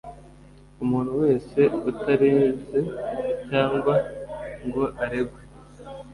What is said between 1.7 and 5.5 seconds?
utareze cyangwa ngo aregwe